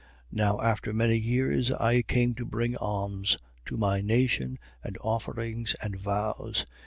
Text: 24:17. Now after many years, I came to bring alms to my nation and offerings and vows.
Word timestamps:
24:17. 0.01 0.07
Now 0.31 0.61
after 0.61 0.93
many 0.93 1.15
years, 1.15 1.71
I 1.71 2.01
came 2.01 2.33
to 2.33 2.43
bring 2.43 2.75
alms 2.77 3.37
to 3.67 3.77
my 3.77 4.01
nation 4.01 4.57
and 4.83 4.97
offerings 5.01 5.75
and 5.79 5.95
vows. 5.95 6.65